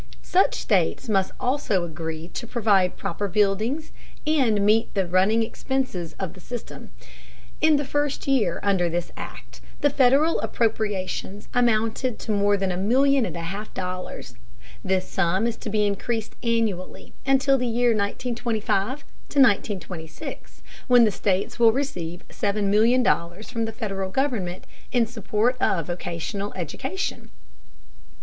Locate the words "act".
9.15-9.61